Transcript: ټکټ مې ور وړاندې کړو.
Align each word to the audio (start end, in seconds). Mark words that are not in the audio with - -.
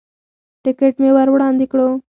ټکټ 0.63 0.93
مې 1.01 1.09
ور 1.15 1.27
وړاندې 1.31 1.65
کړو. 1.71 1.87